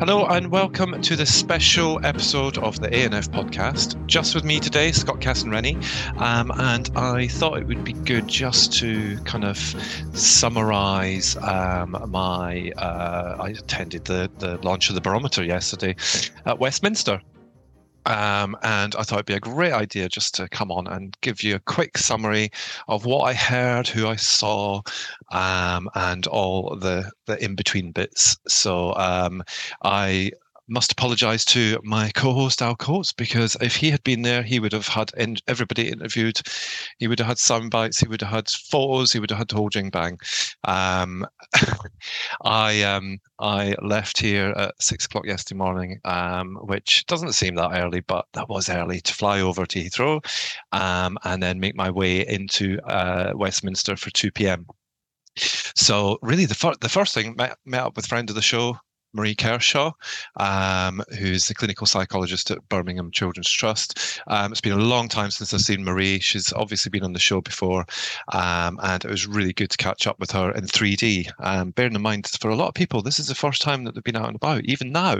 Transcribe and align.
Hello 0.00 0.24
and 0.26 0.52
welcome 0.52 1.02
to 1.02 1.16
this 1.16 1.34
special 1.34 1.98
episode 2.06 2.58
of 2.58 2.78
the 2.78 2.86
A&F 2.94 3.28
podcast. 3.32 4.06
Just 4.06 4.36
with 4.36 4.44
me 4.44 4.60
today, 4.60 4.92
Scott 4.92 5.20
Casson 5.20 5.50
Rennie, 5.50 5.76
um, 6.16 6.52
and 6.54 6.88
I 6.96 7.26
thought 7.26 7.58
it 7.58 7.66
would 7.66 7.82
be 7.82 7.92
good 7.92 8.28
just 8.28 8.72
to 8.74 9.18
kind 9.24 9.44
of 9.44 9.58
summarise 10.14 11.36
um, 11.38 12.02
my. 12.08 12.70
Uh, 12.76 13.36
I 13.40 13.48
attended 13.48 14.04
the 14.04 14.30
the 14.38 14.58
launch 14.58 14.90
of 14.90 14.94
the 14.94 15.00
barometer 15.00 15.42
yesterday 15.42 15.96
at 16.46 16.60
Westminster. 16.60 17.20
Um, 18.06 18.56
and 18.62 18.94
I 18.96 19.02
thought 19.02 19.16
it'd 19.16 19.26
be 19.26 19.34
a 19.34 19.40
great 19.40 19.72
idea 19.72 20.08
just 20.08 20.34
to 20.36 20.48
come 20.48 20.70
on 20.70 20.86
and 20.86 21.16
give 21.20 21.42
you 21.42 21.54
a 21.54 21.60
quick 21.60 21.98
summary 21.98 22.50
of 22.88 23.04
what 23.04 23.22
I 23.22 23.34
heard, 23.34 23.86
who 23.86 24.08
I 24.08 24.16
saw, 24.16 24.82
um, 25.32 25.88
and 25.94 26.26
all 26.26 26.76
the 26.76 27.10
the 27.26 27.42
in 27.42 27.54
between 27.54 27.92
bits. 27.92 28.36
So 28.48 28.94
um, 28.94 29.42
I 29.82 30.32
must 30.70 30.92
apologize 30.92 31.44
to 31.46 31.78
my 31.82 32.10
co-host 32.14 32.62
Al 32.62 32.76
Coates 32.76 33.12
because 33.12 33.56
if 33.60 33.76
he 33.76 33.90
had 33.90 34.02
been 34.04 34.22
there, 34.22 34.42
he 34.42 34.60
would 34.60 34.72
have 34.72 34.86
had 34.86 35.10
in, 35.16 35.36
everybody 35.48 35.88
interviewed. 35.88 36.40
He 36.98 37.08
would 37.08 37.18
have 37.18 37.28
had 37.28 37.38
sound 37.38 37.70
bites. 37.70 37.98
He 37.98 38.08
would 38.08 38.20
have 38.20 38.30
had 38.30 38.48
photos. 38.48 39.12
He 39.12 39.18
would 39.18 39.30
have 39.30 39.38
had 39.38 39.48
the 39.48 39.56
whole 39.56 39.68
jing 39.68 39.90
bang. 39.90 40.18
Um, 40.64 41.26
I 42.44 42.82
um, 42.82 43.18
I 43.40 43.74
left 43.82 44.18
here 44.18 44.50
at 44.56 44.80
six 44.80 45.06
o'clock 45.06 45.26
yesterday 45.26 45.58
morning, 45.58 46.00
um, 46.04 46.56
which 46.62 47.04
doesn't 47.06 47.32
seem 47.32 47.56
that 47.56 47.72
early, 47.74 48.00
but 48.00 48.26
that 48.34 48.48
was 48.48 48.68
early 48.68 49.00
to 49.00 49.14
fly 49.14 49.40
over 49.40 49.66
to 49.66 49.78
Heathrow, 49.78 50.24
um, 50.72 51.18
and 51.24 51.42
then 51.42 51.58
make 51.58 51.74
my 51.74 51.90
way 51.90 52.26
into 52.26 52.78
uh, 52.86 53.32
Westminster 53.34 53.96
for 53.96 54.10
two 54.10 54.30
p.m. 54.30 54.66
So 55.36 56.18
really, 56.22 56.44
the, 56.44 56.76
the 56.80 56.88
first 56.88 57.14
thing 57.14 57.34
met, 57.36 57.56
met 57.64 57.82
up 57.82 57.96
with 57.96 58.06
friend 58.06 58.28
of 58.28 58.36
the 58.36 58.42
show, 58.42 58.76
Marie 59.12 59.34
Kershaw, 59.34 59.92
um, 60.36 61.02
who's 61.18 61.46
the 61.46 61.54
clinical 61.54 61.86
psychologist 61.86 62.50
at 62.50 62.68
Birmingham 62.68 63.10
Children's 63.10 63.50
Trust. 63.50 64.20
Um, 64.26 64.52
it's 64.52 64.60
been 64.60 64.72
a 64.72 64.76
long 64.76 65.08
time 65.08 65.30
since 65.30 65.52
I've 65.52 65.60
seen 65.60 65.84
Marie. 65.84 66.20
She's 66.20 66.52
obviously 66.52 66.90
been 66.90 67.04
on 67.04 67.12
the 67.12 67.18
show 67.18 67.40
before, 67.40 67.84
um, 68.32 68.78
and 68.82 69.04
it 69.04 69.10
was 69.10 69.26
really 69.26 69.52
good 69.52 69.70
to 69.70 69.76
catch 69.76 70.06
up 70.06 70.18
with 70.20 70.30
her 70.32 70.52
in 70.52 70.64
3D. 70.64 71.30
Um, 71.40 71.70
bearing 71.72 71.94
in 71.94 72.02
mind, 72.02 72.28
for 72.40 72.50
a 72.50 72.56
lot 72.56 72.68
of 72.68 72.74
people, 72.74 73.02
this 73.02 73.18
is 73.18 73.26
the 73.26 73.34
first 73.34 73.62
time 73.62 73.84
that 73.84 73.94
they've 73.94 74.04
been 74.04 74.16
out 74.16 74.28
and 74.28 74.36
about, 74.36 74.64
even 74.64 74.92
now. 74.92 75.18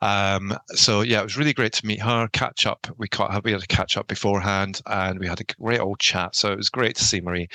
Um, 0.00 0.56
so 0.68 1.00
yeah, 1.02 1.20
it 1.20 1.24
was 1.24 1.36
really 1.36 1.52
great 1.52 1.72
to 1.74 1.86
meet 1.86 2.02
her, 2.02 2.28
catch 2.28 2.66
up. 2.66 2.86
We 2.96 3.08
caught, 3.08 3.44
we 3.44 3.52
had 3.52 3.62
a 3.62 3.66
catch 3.66 3.96
up 3.96 4.06
beforehand, 4.06 4.80
and 4.86 5.18
we 5.18 5.26
had 5.26 5.40
a 5.40 5.54
great 5.60 5.80
old 5.80 5.98
chat. 5.98 6.36
So 6.36 6.52
it 6.52 6.56
was 6.56 6.70
great 6.70 6.96
to 6.96 7.04
see 7.04 7.20
Marie. 7.20 7.48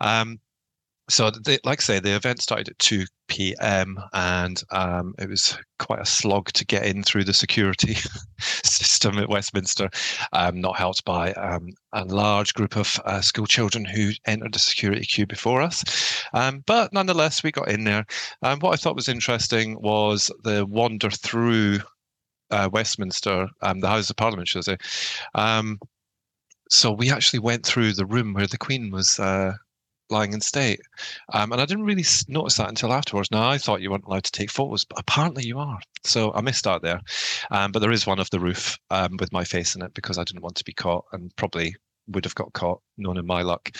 Um, 0.00 0.40
so 1.08 1.30
like 1.64 1.80
I 1.80 1.82
say, 1.82 2.00
the 2.00 2.16
event 2.16 2.42
started 2.42 2.68
at 2.68 2.78
2 2.80 3.04
p.m. 3.28 3.96
and 4.12 4.62
um, 4.72 5.14
it 5.18 5.28
was 5.28 5.56
quite 5.78 6.00
a 6.00 6.06
slog 6.06 6.52
to 6.52 6.64
get 6.64 6.84
in 6.84 7.02
through 7.02 7.24
the 7.24 7.32
security 7.32 7.94
system 8.40 9.18
at 9.18 9.28
Westminster, 9.28 9.88
um, 10.32 10.60
not 10.60 10.76
helped 10.76 11.04
by 11.04 11.32
um, 11.34 11.68
a 11.92 12.04
large 12.04 12.54
group 12.54 12.76
of 12.76 13.00
uh, 13.04 13.20
school 13.20 13.46
children 13.46 13.84
who 13.84 14.10
entered 14.26 14.54
the 14.54 14.58
security 14.58 15.04
queue 15.04 15.26
before 15.26 15.62
us. 15.62 15.84
Um, 16.34 16.64
but 16.66 16.92
nonetheless, 16.92 17.42
we 17.42 17.52
got 17.52 17.70
in 17.70 17.84
there. 17.84 18.04
And 18.42 18.60
what 18.60 18.72
I 18.72 18.76
thought 18.76 18.96
was 18.96 19.08
interesting 19.08 19.80
was 19.80 20.30
the 20.42 20.66
wander 20.66 21.10
through 21.10 21.80
uh, 22.50 22.68
Westminster, 22.72 23.48
um, 23.62 23.80
the 23.80 23.88
House 23.88 24.10
of 24.10 24.16
Parliament, 24.16 24.48
should 24.48 24.58
I 24.58 24.62
say. 24.62 24.76
Um, 25.34 25.78
so 26.68 26.90
we 26.90 27.12
actually 27.12 27.38
went 27.38 27.64
through 27.64 27.92
the 27.92 28.06
room 28.06 28.34
where 28.34 28.48
the 28.48 28.58
Queen 28.58 28.90
was 28.90 29.20
uh, 29.20 29.52
lying 30.10 30.32
in 30.32 30.40
state. 30.40 30.80
Um, 31.32 31.52
and 31.52 31.60
I 31.60 31.66
didn't 31.66 31.84
really 31.84 32.04
notice 32.28 32.56
that 32.56 32.68
until 32.68 32.92
afterwards. 32.92 33.30
Now, 33.30 33.48
I 33.48 33.58
thought 33.58 33.82
you 33.82 33.90
weren't 33.90 34.04
allowed 34.04 34.24
to 34.24 34.32
take 34.32 34.50
photos, 34.50 34.84
but 34.84 34.98
apparently 34.98 35.46
you 35.46 35.58
are. 35.58 35.80
So 36.04 36.32
I 36.34 36.40
missed 36.40 36.66
out 36.66 36.82
there. 36.82 37.00
Um, 37.50 37.72
but 37.72 37.80
there 37.80 37.92
is 37.92 38.06
one 38.06 38.18
of 38.18 38.30
the 38.30 38.40
roof 38.40 38.78
um, 38.90 39.16
with 39.18 39.32
my 39.32 39.44
face 39.44 39.74
in 39.74 39.82
it 39.82 39.94
because 39.94 40.18
I 40.18 40.24
didn't 40.24 40.42
want 40.42 40.56
to 40.56 40.64
be 40.64 40.72
caught 40.72 41.04
and 41.12 41.34
probably 41.36 41.74
would 42.08 42.24
have 42.24 42.34
got 42.34 42.52
caught, 42.52 42.80
none 42.96 43.18
in 43.18 43.26
my 43.26 43.42
luck. 43.42 43.70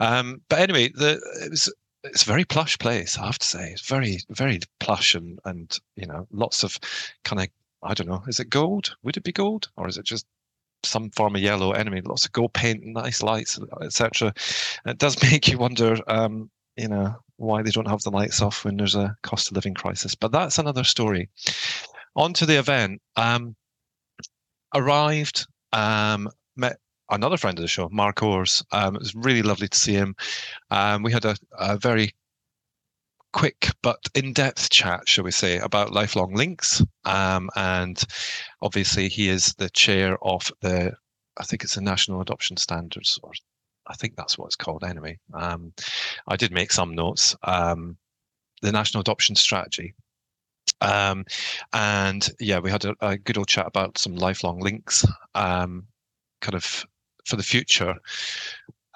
Um, 0.00 0.42
but 0.48 0.60
anyway, 0.60 0.90
the, 0.94 1.20
it 1.42 1.50
was 1.50 1.72
it's 2.04 2.22
a 2.24 2.26
very 2.26 2.44
plush 2.44 2.78
place, 2.78 3.16
I 3.16 3.26
have 3.26 3.38
to 3.38 3.46
say. 3.46 3.70
It's 3.70 3.86
very, 3.86 4.18
very 4.30 4.60
plush 4.80 5.14
and 5.14 5.38
and 5.44 5.76
you 5.96 6.06
know, 6.06 6.26
lots 6.32 6.64
of 6.64 6.78
kind 7.24 7.40
of 7.40 7.48
I 7.82 7.94
don't 7.94 8.08
know, 8.08 8.22
is 8.28 8.38
it 8.38 8.50
gold? 8.50 8.94
Would 9.02 9.16
it 9.16 9.24
be 9.24 9.32
gold? 9.32 9.68
Or 9.76 9.88
is 9.88 9.98
it 9.98 10.04
just 10.04 10.26
some 10.84 11.10
form 11.10 11.36
of 11.36 11.42
yellow 11.42 11.72
anyway 11.72 12.00
lots 12.04 12.24
of 12.24 12.32
gold 12.32 12.52
paint 12.52 12.84
nice 12.84 13.22
lights 13.22 13.58
etc 13.82 14.32
it 14.86 14.98
does 14.98 15.22
make 15.30 15.48
you 15.48 15.58
wonder 15.58 15.96
um, 16.08 16.50
you 16.76 16.88
know 16.88 17.14
why 17.42 17.62
they 17.62 17.70
don't 17.70 17.88
have 17.88 18.02
the 18.02 18.10
lights 18.10 18.40
off 18.40 18.64
when 18.64 18.76
there's 18.76 18.94
a 18.94 19.16
cost 19.22 19.50
of 19.50 19.56
living 19.56 19.74
crisis. 19.74 20.14
But 20.14 20.30
that's 20.30 20.58
another 20.58 20.84
story. 20.84 21.28
On 22.14 22.32
to 22.34 22.46
the 22.46 22.58
event. 22.58 23.02
Um, 23.16 23.56
arrived 24.74 25.46
um, 25.72 26.30
met 26.56 26.78
another 27.10 27.36
friend 27.36 27.58
of 27.58 27.62
the 27.62 27.68
show 27.68 27.90
Mark 27.92 28.22
Owers 28.22 28.64
um, 28.72 28.96
it 28.96 29.00
was 29.00 29.14
really 29.14 29.42
lovely 29.42 29.68
to 29.68 29.78
see 29.78 29.92
him. 29.92 30.14
Um, 30.70 31.02
we 31.02 31.12
had 31.12 31.26
a, 31.26 31.36
a 31.58 31.76
very 31.76 32.14
quick 33.32 33.70
but 33.82 33.98
in-depth 34.14 34.70
chat, 34.70 35.08
shall 35.08 35.24
we 35.24 35.30
say, 35.30 35.58
about 35.58 35.92
lifelong 35.92 36.34
links. 36.34 36.82
Um, 37.04 37.50
and 37.56 38.02
obviously, 38.60 39.08
he 39.08 39.28
is 39.28 39.54
the 39.58 39.70
chair 39.70 40.18
of 40.22 40.50
the, 40.60 40.92
I 41.38 41.44
think 41.44 41.64
it's 41.64 41.74
the 41.74 41.80
National 41.80 42.20
Adoption 42.20 42.56
Standards, 42.56 43.18
or 43.22 43.32
I 43.86 43.94
think 43.94 44.16
that's 44.16 44.38
what 44.38 44.46
it's 44.46 44.56
called 44.56 44.84
anyway. 44.84 45.18
Um, 45.34 45.72
I 46.28 46.36
did 46.36 46.52
make 46.52 46.72
some 46.72 46.94
notes. 46.94 47.34
Um, 47.42 47.96
the 48.60 48.72
National 48.72 49.00
Adoption 49.00 49.34
Strategy. 49.34 49.94
Um, 50.80 51.24
and 51.72 52.28
yeah, 52.40 52.58
we 52.58 52.70
had 52.70 52.84
a, 52.84 52.94
a, 53.00 53.16
good 53.16 53.38
old 53.38 53.48
chat 53.48 53.66
about 53.66 53.98
some 53.98 54.16
lifelong 54.16 54.60
links, 54.60 55.04
um, 55.34 55.86
kind 56.40 56.54
of 56.54 56.84
for 57.24 57.36
the 57.36 57.42
future, 57.42 57.94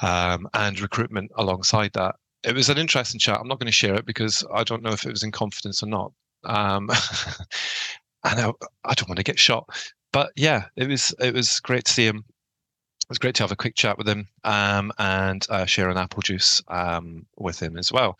um, 0.02 0.48
and 0.54 0.80
recruitment 0.80 1.30
alongside 1.36 1.92
that 1.94 2.16
it 2.46 2.54
was 2.54 2.68
an 2.68 2.78
interesting 2.78 3.18
chat. 3.18 3.38
I'm 3.40 3.48
not 3.48 3.58
going 3.58 3.66
to 3.66 3.72
share 3.72 3.96
it 3.96 4.06
because 4.06 4.44
I 4.54 4.62
don't 4.62 4.82
know 4.82 4.92
if 4.92 5.04
it 5.04 5.10
was 5.10 5.24
in 5.24 5.32
confidence 5.32 5.82
or 5.82 5.86
not. 5.86 6.12
Um, 6.44 6.88
and 8.24 8.40
I, 8.40 8.52
I, 8.84 8.94
don't 8.94 9.08
want 9.08 9.16
to 9.16 9.24
get 9.24 9.38
shot. 9.38 9.68
But 10.12 10.30
yeah, 10.36 10.66
it 10.76 10.88
was 10.88 11.12
it 11.20 11.34
was 11.34 11.58
great 11.60 11.84
to 11.86 11.92
see 11.92 12.06
him. 12.06 12.24
It 12.28 13.10
was 13.10 13.18
great 13.18 13.34
to 13.36 13.42
have 13.42 13.52
a 13.52 13.56
quick 13.56 13.74
chat 13.74 13.98
with 13.98 14.08
him 14.08 14.28
um, 14.44 14.92
and 14.98 15.44
uh, 15.48 15.64
share 15.64 15.90
an 15.90 15.96
apple 15.96 16.22
juice 16.22 16.62
um, 16.68 17.26
with 17.36 17.60
him 17.60 17.76
as 17.76 17.92
well. 17.92 18.16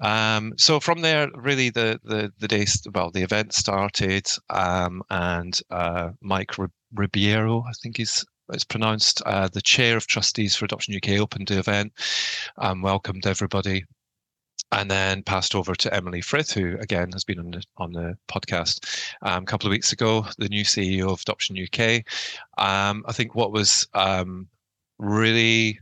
Um, 0.00 0.52
so 0.56 0.78
from 0.80 1.00
there, 1.00 1.28
really, 1.34 1.70
the 1.70 2.00
the 2.02 2.32
the 2.38 2.48
day 2.48 2.66
well, 2.92 3.10
the 3.10 3.22
event 3.22 3.52
started, 3.52 4.26
um, 4.50 5.02
and 5.10 5.58
uh, 5.70 6.10
Mike 6.20 6.52
Ribeiro, 6.92 7.64
I 7.68 7.72
think 7.82 7.98
he's 7.98 8.24
it's 8.52 8.64
pronounced. 8.64 9.22
Uh, 9.24 9.48
the 9.48 9.62
chair 9.62 9.96
of 9.96 10.06
trustees 10.06 10.56
for 10.56 10.64
Adoption 10.64 10.94
UK 10.94 11.20
opened 11.20 11.48
the 11.48 11.58
event, 11.58 11.92
um, 12.58 12.82
welcomed 12.82 13.26
everybody, 13.26 13.84
and 14.72 14.90
then 14.90 15.22
passed 15.22 15.54
over 15.54 15.74
to 15.74 15.94
Emily 15.94 16.20
Frith, 16.20 16.52
who 16.52 16.76
again 16.78 17.10
has 17.12 17.24
been 17.24 17.38
on 17.38 17.50
the 17.50 17.62
on 17.76 17.92
the 17.92 18.16
podcast 18.28 19.04
um, 19.22 19.42
a 19.42 19.46
couple 19.46 19.66
of 19.66 19.72
weeks 19.72 19.92
ago, 19.92 20.26
the 20.38 20.48
new 20.48 20.64
CEO 20.64 21.10
of 21.10 21.20
Adoption 21.22 21.56
UK. 21.56 22.04
Um, 22.58 23.04
I 23.06 23.12
think 23.12 23.34
what 23.34 23.52
was 23.52 23.86
um, 23.94 24.48
really 24.98 25.80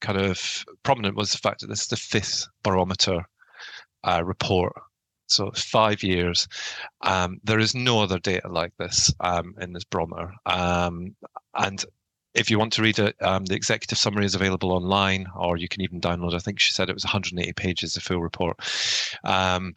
kind 0.00 0.18
of 0.18 0.64
prominent 0.82 1.16
was 1.16 1.32
the 1.32 1.38
fact 1.38 1.60
that 1.60 1.68
this 1.68 1.82
is 1.82 1.88
the 1.88 1.96
fifth 1.96 2.46
barometer 2.62 3.24
uh, 4.04 4.22
report 4.24 4.74
so 5.26 5.50
five 5.52 6.02
years. 6.02 6.46
Um, 7.02 7.40
there 7.44 7.58
is 7.58 7.74
no 7.74 8.02
other 8.02 8.18
data 8.18 8.48
like 8.48 8.72
this 8.78 9.12
um, 9.20 9.54
in 9.60 9.72
this 9.72 9.84
barometer. 9.84 10.32
Um, 10.46 11.14
and 11.54 11.84
if 12.34 12.50
you 12.50 12.58
want 12.58 12.72
to 12.74 12.82
read 12.82 12.98
it, 12.98 13.16
um, 13.22 13.44
the 13.44 13.54
executive 13.54 13.98
summary 13.98 14.24
is 14.26 14.34
available 14.34 14.72
online, 14.72 15.26
or 15.36 15.56
you 15.56 15.68
can 15.68 15.82
even 15.82 16.00
download. 16.00 16.34
I 16.34 16.40
think 16.40 16.58
she 16.58 16.72
said 16.72 16.90
it 16.90 16.94
was 16.94 17.04
180 17.04 17.52
pages, 17.52 17.94
the 17.94 18.00
full 18.00 18.20
report. 18.20 18.58
Um, 19.22 19.74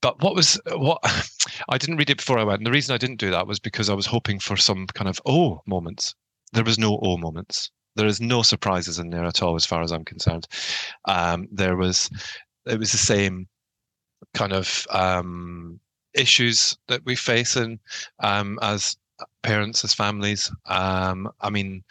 but 0.00 0.20
what 0.22 0.34
was 0.34 0.60
what 0.72 0.98
I 1.68 1.78
didn't 1.78 1.96
read 1.96 2.10
it 2.10 2.18
before 2.18 2.38
I 2.38 2.44
went. 2.44 2.58
And 2.58 2.66
the 2.66 2.72
reason 2.72 2.94
I 2.94 2.98
didn't 2.98 3.20
do 3.20 3.30
that 3.30 3.46
was 3.46 3.58
because 3.58 3.88
I 3.88 3.94
was 3.94 4.06
hoping 4.06 4.38
for 4.38 4.56
some 4.56 4.86
kind 4.88 5.08
of 5.08 5.20
oh 5.26 5.62
moments. 5.66 6.14
There 6.52 6.64
was 6.64 6.78
no 6.78 6.98
oh 7.02 7.16
moments. 7.16 7.70
There 7.96 8.06
is 8.06 8.20
no 8.20 8.42
surprises 8.42 8.98
in 8.98 9.10
there 9.10 9.24
at 9.24 9.42
all, 9.42 9.54
as 9.54 9.66
far 9.66 9.82
as 9.82 9.92
I'm 9.92 10.04
concerned. 10.04 10.46
Um, 11.06 11.48
there 11.50 11.76
was 11.76 12.10
it 12.66 12.78
was 12.78 12.92
the 12.92 12.98
same 12.98 13.48
kind 14.34 14.52
of 14.52 14.86
um, 14.90 15.80
issues 16.14 16.76
that 16.88 17.04
we 17.04 17.16
face 17.16 17.56
in 17.56 17.78
um, 18.20 18.58
as 18.62 18.96
parents, 19.42 19.84
as 19.84 19.94
families. 19.94 20.50
Um, 20.66 21.30
I 21.40 21.50
mean, 21.50 21.84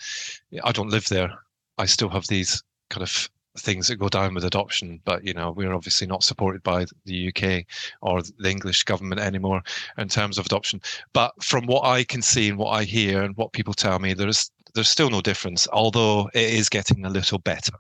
I 0.64 0.72
don't 0.72 0.90
live 0.90 1.08
there. 1.08 1.32
I 1.78 1.86
still 1.86 2.10
have 2.10 2.28
these 2.28 2.64
kind 2.90 3.04
of 3.04 3.30
things 3.58 3.88
that 3.88 3.98
go 3.98 4.10
down 4.10 4.34
with 4.34 4.46
adoption, 4.46 5.02
but 5.04 5.26
you 5.26 5.34
know 5.34 5.52
we're 5.52 5.74
obviously 5.74 6.08
not 6.08 6.24
supported 6.24 6.64
by 6.64 6.86
the 7.06 7.28
UK 7.30 7.66
or 8.02 8.22
the 8.22 8.50
English 8.50 8.84
government 8.84 9.20
anymore 9.20 9.62
in 9.98 10.08
terms 10.08 10.38
of 10.38 10.46
adoption. 10.46 10.82
But 11.14 11.32
from 11.44 11.66
what 11.66 11.86
I 11.86 12.04
can 12.04 12.22
see 12.22 12.50
and 12.50 12.58
what 12.58 12.72
I 12.72 12.84
hear 12.84 13.24
and 13.24 13.36
what 13.36 13.54
people 13.54 13.74
tell 13.74 14.00
me, 14.00 14.14
there's 14.14 14.52
there's 14.74 14.90
still 14.90 15.10
no 15.10 15.22
difference, 15.22 15.68
although 15.74 16.30
it 16.34 16.54
is 16.54 16.70
getting 16.70 17.06
a 17.06 17.10
little 17.10 17.40
better. 17.40 17.74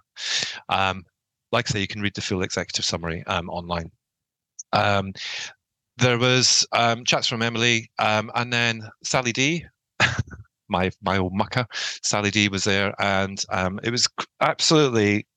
Um, 0.68 1.06
like 1.52 1.70
I 1.70 1.74
say, 1.74 1.80
you 1.80 1.88
can 1.88 2.02
read 2.02 2.16
the 2.16 2.22
full 2.22 2.44
executive 2.44 2.86
summary 2.86 3.24
um, 3.28 3.50
online. 3.50 3.92
Um, 4.74 5.14
there 5.98 6.18
was 6.18 6.66
um, 6.72 7.04
chats 7.06 7.28
from 7.28 7.42
Emily, 7.42 7.92
um, 8.00 8.32
and 8.36 8.52
then 8.52 8.90
Sally 9.04 9.32
D, 9.32 9.66
my 10.70 10.92
my 11.02 11.18
old 11.18 11.34
mucker, 11.34 11.66
Sally 12.04 12.32
D 12.32 12.48
was 12.48 12.64
there, 12.64 12.94
and 13.00 13.44
um, 13.50 13.80
it 13.84 13.92
was 13.92 14.08
absolutely 14.42 15.28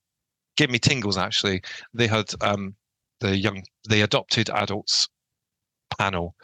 gave 0.56 0.70
me 0.70 0.78
tingles. 0.78 1.18
Actually, 1.18 1.62
they 1.92 2.06
had 2.06 2.30
um, 2.40 2.74
the 3.20 3.36
young, 3.36 3.62
the 3.88 4.02
adopted 4.02 4.50
adults 4.50 5.08
panel 5.98 6.34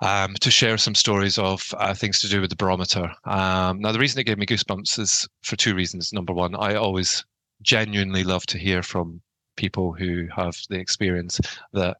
um, 0.00 0.34
to 0.40 0.50
share 0.50 0.76
some 0.78 0.94
stories 0.94 1.38
of 1.38 1.72
uh, 1.78 1.94
things 1.94 2.20
to 2.20 2.28
do 2.28 2.40
with 2.40 2.50
the 2.50 2.56
barometer. 2.56 3.10
Um, 3.24 3.80
now, 3.80 3.92
the 3.92 3.98
reason 3.98 4.20
it 4.20 4.24
gave 4.24 4.38
me 4.38 4.46
goosebumps 4.46 4.98
is 4.98 5.28
for 5.42 5.56
two 5.56 5.74
reasons. 5.74 6.12
Number 6.12 6.32
one, 6.32 6.54
I 6.54 6.74
always 6.74 7.24
genuinely 7.62 8.24
love 8.24 8.44
to 8.46 8.58
hear 8.58 8.82
from 8.82 9.22
people 9.56 9.92
who 9.92 10.26
have 10.34 10.56
the 10.70 10.78
experience 10.78 11.40
that 11.72 11.96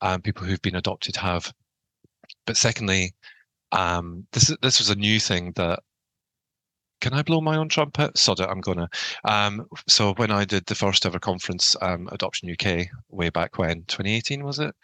um, 0.00 0.22
people 0.22 0.44
who've 0.46 0.62
been 0.62 0.76
adopted 0.76 1.16
have. 1.16 1.52
But 2.46 2.56
secondly, 2.56 3.14
um, 3.72 4.26
this 4.32 4.54
this 4.62 4.78
was 4.78 4.90
a 4.90 4.96
new 4.96 5.20
thing 5.20 5.52
that. 5.56 5.80
Can 7.00 7.14
I 7.14 7.22
blow 7.22 7.40
my 7.40 7.56
own 7.56 7.68
trumpet? 7.68 8.18
Sod 8.18 8.40
it, 8.40 8.48
I'm 8.50 8.60
gonna. 8.60 8.88
Um, 9.24 9.66
so 9.86 10.14
when 10.14 10.32
I 10.32 10.44
did 10.44 10.66
the 10.66 10.74
first 10.74 11.06
ever 11.06 11.20
conference, 11.20 11.76
um, 11.80 12.08
Adoption 12.10 12.50
UK, 12.50 12.88
way 13.08 13.30
back 13.30 13.56
when, 13.56 13.84
2018 13.84 14.42
was 14.42 14.58
it? 14.58 14.74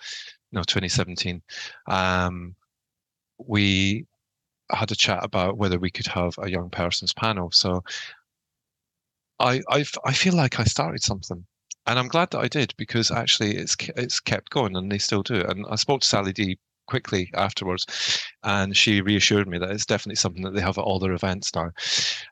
No, 0.52 0.62
2017. 0.62 1.42
Um, 1.88 2.54
we 3.38 4.06
had 4.70 4.90
a 4.92 4.96
chat 4.96 5.24
about 5.24 5.58
whether 5.58 5.78
we 5.78 5.90
could 5.90 6.06
have 6.06 6.34
a 6.38 6.50
young 6.50 6.70
person's 6.70 7.12
panel. 7.12 7.50
So 7.52 7.82
I 9.40 9.60
I 9.68 9.84
I 10.04 10.12
feel 10.12 10.34
like 10.34 10.60
I 10.60 10.64
started 10.64 11.02
something 11.02 11.46
and 11.86 11.98
I'm 11.98 12.08
glad 12.08 12.30
that 12.30 12.40
I 12.40 12.48
did 12.48 12.74
because 12.76 13.10
actually 13.10 13.56
it's 13.56 13.76
it's 13.96 14.20
kept 14.20 14.50
going 14.50 14.76
and 14.76 14.90
they 14.90 14.98
still 14.98 15.22
do. 15.22 15.42
And 15.42 15.66
I 15.70 15.76
spoke 15.76 16.00
to 16.00 16.08
Sally 16.08 16.32
D 16.32 16.58
quickly 16.86 17.30
afterwards, 17.34 18.22
and 18.42 18.76
she 18.76 19.00
reassured 19.00 19.48
me 19.48 19.58
that 19.58 19.70
it's 19.70 19.86
definitely 19.86 20.16
something 20.16 20.42
that 20.42 20.54
they 20.54 20.60
have 20.60 20.78
at 20.78 20.84
all 20.84 20.98
their 20.98 21.12
events 21.12 21.54
now. 21.54 21.70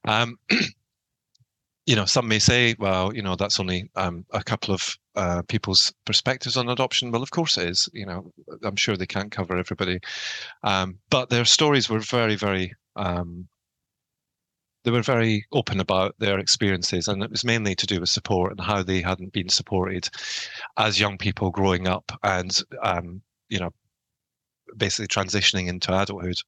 Um, 0.06 0.38
you 1.86 1.96
know, 1.96 2.04
some 2.04 2.28
may 2.28 2.38
say, 2.38 2.76
well, 2.78 3.14
you 3.14 3.22
know, 3.22 3.34
that's 3.34 3.58
only 3.58 3.90
um, 3.96 4.24
a 4.32 4.42
couple 4.42 4.72
of 4.72 4.96
uh, 5.16 5.42
people's 5.48 5.92
perspectives 6.04 6.56
on 6.56 6.68
adoption. 6.68 7.10
Well, 7.10 7.22
of 7.22 7.30
course 7.30 7.58
it 7.58 7.68
is. 7.68 7.88
You 7.92 8.06
know, 8.06 8.32
I'm 8.62 8.76
sure 8.76 8.96
they 8.96 9.06
can't 9.06 9.32
cover 9.32 9.56
everybody, 9.56 9.98
um, 10.62 10.98
but 11.10 11.28
their 11.28 11.44
stories 11.44 11.88
were 11.90 11.98
very, 11.98 12.36
very 12.36 12.72
um, 12.96 13.48
they 14.84 14.90
were 14.90 15.02
very 15.02 15.46
open 15.52 15.80
about 15.80 16.14
their 16.18 16.38
experiences, 16.38 17.08
and 17.08 17.22
it 17.22 17.30
was 17.30 17.44
mainly 17.44 17.74
to 17.76 17.86
do 17.86 18.00
with 18.00 18.08
support 18.08 18.52
and 18.52 18.60
how 18.60 18.82
they 18.82 19.00
hadn't 19.00 19.32
been 19.32 19.48
supported 19.48 20.08
as 20.76 20.98
young 21.00 21.18
people 21.18 21.50
growing 21.50 21.86
up, 21.86 22.12
and 22.22 22.58
um, 22.82 23.22
you 23.48 23.58
know, 23.58 23.70
basically 24.76 25.08
transitioning 25.08 25.68
into 25.68 25.96
adulthood, 25.96 26.38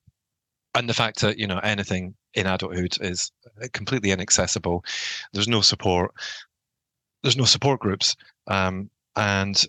and 0.75 0.89
the 0.89 0.95
fact 0.95 1.21
that 1.21 1.39
you 1.39 1.47
know 1.47 1.59
anything 1.59 2.15
in 2.35 2.47
adulthood 2.47 2.97
is 3.01 3.31
completely 3.73 4.11
inaccessible. 4.11 4.85
There's 5.33 5.49
no 5.49 5.61
support. 5.61 6.13
There's 7.23 7.37
no 7.37 7.45
support 7.45 7.81
groups, 7.81 8.17
um, 8.49 8.91
and 9.17 9.65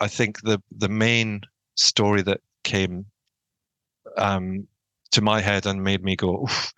I 0.00 0.08
think 0.08 0.42
the 0.42 0.60
the 0.76 0.88
main 0.88 1.42
story 1.76 2.22
that 2.22 2.40
came 2.64 3.06
um, 4.16 4.66
to 5.12 5.20
my 5.22 5.40
head 5.40 5.66
and 5.66 5.82
made 5.82 6.04
me 6.04 6.16
go 6.16 6.42
Oof, 6.44 6.72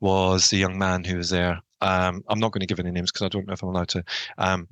was 0.00 0.48
the 0.48 0.56
young 0.56 0.78
man 0.78 1.04
who 1.04 1.16
was 1.16 1.30
there. 1.30 1.60
Um, 1.80 2.24
I'm 2.28 2.40
not 2.40 2.52
going 2.52 2.60
to 2.60 2.66
give 2.66 2.80
any 2.80 2.90
names 2.90 3.12
because 3.12 3.26
I 3.26 3.28
don't 3.28 3.46
know 3.46 3.52
if 3.52 3.62
I'm 3.62 3.68
allowed 3.68 3.88
to. 3.88 4.04
Um, 4.38 4.68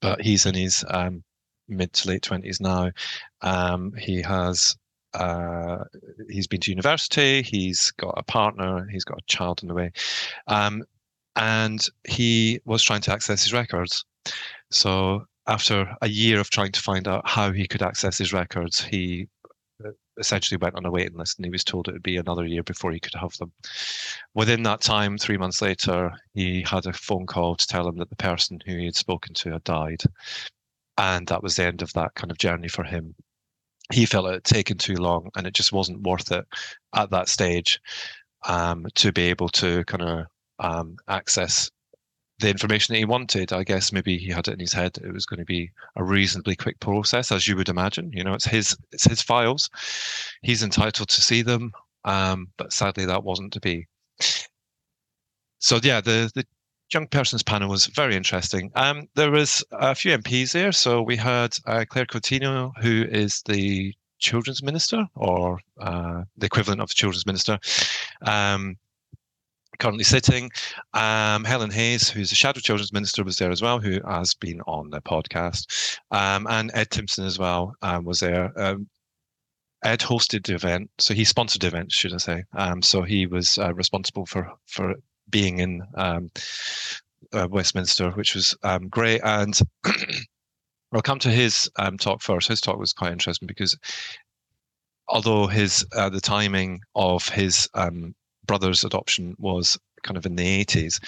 but 0.00 0.20
he's 0.20 0.46
in 0.46 0.54
his 0.54 0.84
um, 0.88 1.22
mid 1.68 1.92
to 1.94 2.08
late 2.08 2.22
twenties 2.22 2.60
now. 2.60 2.90
Um, 3.40 3.92
he 3.98 4.22
has 4.22 4.76
uh, 5.14 5.78
he's 6.28 6.46
been 6.46 6.60
to 6.60 6.70
university. 6.70 7.42
He's 7.42 7.90
got 7.92 8.14
a 8.16 8.22
partner. 8.22 8.86
He's 8.90 9.04
got 9.04 9.18
a 9.18 9.26
child 9.26 9.60
on 9.62 9.68
the 9.68 9.74
way, 9.74 9.92
um, 10.46 10.82
and 11.36 11.86
he 12.08 12.60
was 12.64 12.82
trying 12.82 13.02
to 13.02 13.12
access 13.12 13.42
his 13.42 13.52
records. 13.52 14.04
So 14.70 15.26
after 15.46 15.94
a 16.02 16.08
year 16.08 16.40
of 16.40 16.50
trying 16.50 16.72
to 16.72 16.80
find 16.80 17.08
out 17.08 17.28
how 17.28 17.52
he 17.52 17.66
could 17.66 17.82
access 17.82 18.18
his 18.18 18.32
records, 18.32 18.80
he 18.82 19.28
essentially 20.18 20.58
went 20.58 20.76
on 20.76 20.84
a 20.84 20.90
waiting 20.90 21.16
list 21.16 21.38
and 21.38 21.46
he 21.46 21.50
was 21.50 21.64
told 21.64 21.88
it 21.88 21.92
would 21.92 22.02
be 22.02 22.16
another 22.16 22.44
year 22.44 22.62
before 22.62 22.92
he 22.92 23.00
could 23.00 23.14
have 23.14 23.36
them. 23.38 23.52
Within 24.34 24.62
that 24.64 24.80
time, 24.80 25.18
three 25.18 25.38
months 25.38 25.62
later, 25.62 26.12
he 26.34 26.62
had 26.62 26.86
a 26.86 26.92
phone 26.92 27.26
call 27.26 27.56
to 27.56 27.66
tell 27.66 27.88
him 27.88 27.96
that 27.96 28.10
the 28.10 28.16
person 28.16 28.60
who 28.66 28.76
he 28.76 28.84
had 28.86 28.96
spoken 28.96 29.34
to 29.34 29.52
had 29.52 29.64
died. 29.64 30.02
And 30.98 31.26
that 31.28 31.42
was 31.42 31.56
the 31.56 31.64
end 31.64 31.82
of 31.82 31.92
that 31.94 32.14
kind 32.14 32.30
of 32.30 32.38
journey 32.38 32.68
for 32.68 32.84
him. 32.84 33.14
He 33.92 34.06
felt 34.06 34.26
it 34.26 34.32
had 34.32 34.44
taken 34.44 34.78
too 34.78 34.94
long 34.94 35.30
and 35.36 35.46
it 35.46 35.54
just 35.54 35.72
wasn't 35.72 36.02
worth 36.02 36.30
it 36.30 36.44
at 36.94 37.10
that 37.10 37.28
stage 37.28 37.80
um, 38.46 38.86
to 38.94 39.12
be 39.12 39.22
able 39.24 39.48
to 39.50 39.84
kind 39.84 40.02
of 40.02 40.26
um, 40.58 40.96
access 41.08 41.70
the 42.42 42.50
information 42.50 42.92
that 42.92 42.98
he 42.98 43.04
wanted. 43.04 43.52
I 43.52 43.64
guess 43.64 43.92
maybe 43.92 44.18
he 44.18 44.30
had 44.30 44.48
it 44.48 44.54
in 44.54 44.60
his 44.60 44.72
head. 44.72 44.98
It 45.02 45.12
was 45.12 45.24
going 45.24 45.38
to 45.38 45.46
be 45.46 45.70
a 45.96 46.04
reasonably 46.04 46.56
quick 46.56 46.78
process, 46.80 47.32
as 47.32 47.48
you 47.48 47.56
would 47.56 47.68
imagine. 47.68 48.10
You 48.12 48.24
know, 48.24 48.34
it's 48.34 48.44
his 48.44 48.76
it's 48.90 49.04
his 49.04 49.22
files. 49.22 49.70
He's 50.42 50.62
entitled 50.62 51.08
to 51.08 51.22
see 51.22 51.42
them, 51.42 51.72
um, 52.04 52.48
but 52.58 52.72
sadly, 52.72 53.06
that 53.06 53.24
wasn't 53.24 53.52
to 53.54 53.60
be. 53.60 53.86
So 55.60 55.78
yeah, 55.82 56.00
the 56.00 56.30
the 56.34 56.44
young 56.92 57.06
persons 57.06 57.42
panel 57.42 57.70
was 57.70 57.86
very 57.86 58.16
interesting. 58.16 58.70
Um, 58.74 59.08
there 59.14 59.30
was 59.30 59.64
a 59.72 59.94
few 59.94 60.16
MPs 60.18 60.52
there. 60.52 60.72
So 60.72 61.00
we 61.00 61.16
had 61.16 61.56
uh, 61.66 61.84
Claire 61.88 62.06
Coutinho, 62.06 62.72
who 62.80 63.06
is 63.08 63.42
the 63.46 63.94
children's 64.18 64.62
minister 64.62 65.06
or 65.14 65.58
uh, 65.80 66.22
the 66.36 66.46
equivalent 66.46 66.80
of 66.80 66.88
the 66.88 66.94
children's 66.94 67.26
minister. 67.26 67.58
Um, 68.22 68.76
currently 69.82 70.04
sitting. 70.04 70.48
Um, 70.94 71.42
Helen 71.42 71.72
Hayes, 71.72 72.08
who's 72.08 72.30
the 72.30 72.36
Shadow 72.36 72.60
Children's 72.60 72.92
Minister, 72.92 73.24
was 73.24 73.36
there 73.38 73.50
as 73.50 73.60
well, 73.60 73.80
who 73.80 74.00
has 74.06 74.32
been 74.32 74.60
on 74.60 74.90
the 74.90 75.00
podcast. 75.00 75.98
Um, 76.12 76.46
and 76.48 76.70
Ed 76.72 76.90
Timpson 76.90 77.26
as 77.26 77.36
well 77.36 77.74
um, 77.82 78.04
was 78.04 78.20
there. 78.20 78.52
Um, 78.56 78.88
Ed 79.84 79.98
hosted 79.98 80.46
the 80.46 80.54
event, 80.54 80.88
so 80.98 81.14
he 81.14 81.24
sponsored 81.24 81.62
the 81.62 81.66
event, 81.66 81.90
should 81.90 82.14
I 82.14 82.18
say? 82.18 82.44
Um, 82.56 82.80
so 82.80 83.02
he 83.02 83.26
was 83.26 83.58
uh, 83.58 83.74
responsible 83.74 84.24
for 84.24 84.52
for 84.68 84.94
being 85.28 85.58
in 85.58 85.82
um, 85.96 86.30
uh, 87.32 87.48
Westminster, 87.50 88.12
which 88.12 88.36
was 88.36 88.54
great. 88.88 89.20
And 89.24 89.58
I'll 90.94 91.02
come 91.02 91.18
to 91.18 91.30
his 91.30 91.68
talk 91.98 92.22
first. 92.22 92.46
His 92.46 92.60
talk 92.60 92.78
was 92.78 92.92
quite 92.92 93.10
interesting 93.10 93.48
because 93.48 93.76
although 95.08 95.48
his 95.48 95.84
uh, 95.96 96.08
the 96.08 96.20
timing 96.20 96.82
of 96.94 97.28
his 97.28 97.68
um, 97.74 98.14
brother's 98.46 98.84
adoption 98.84 99.34
was 99.38 99.78
kind 100.02 100.16
of 100.16 100.26
in 100.26 100.36
the 100.36 100.64
80s, 100.64 101.00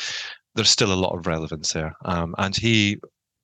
there's 0.54 0.70
still 0.70 0.92
a 0.92 0.94
lot 0.94 1.16
of 1.16 1.26
relevance 1.26 1.72
there. 1.72 1.94
Um, 2.04 2.34
and 2.38 2.56
he 2.56 2.98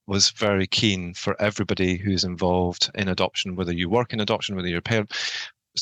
was 0.06 0.30
very 0.30 0.66
keen 0.66 1.14
for 1.14 1.40
everybody 1.40 1.96
who's 1.96 2.24
involved 2.24 2.90
in 2.94 3.08
adoption, 3.08 3.56
whether 3.56 3.72
you 3.72 3.88
work 3.88 4.12
in 4.12 4.20
adoption, 4.20 4.56
whether 4.56 4.68
you're 4.68 4.78
a 4.78 4.82
parent, 4.82 5.12